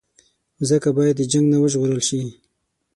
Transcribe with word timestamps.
مځکه 0.57 0.89
باید 0.97 1.15
د 1.17 1.21
جنګ 1.31 1.45
نه 1.53 1.57
وژغورل 1.59 2.01
شي. 2.07 2.21